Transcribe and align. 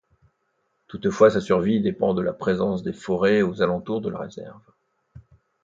Toutefois, 0.87 1.29
sa 1.29 1.39
survie 1.41 1.79
dépend 1.79 2.15
de 2.15 2.23
la 2.23 2.33
présence 2.33 2.81
des 2.81 2.91
forêts 2.91 3.43
aux 3.43 3.61
alentours 3.61 4.01
de 4.01 4.09
la 4.09 4.17
réserve. 4.17 4.67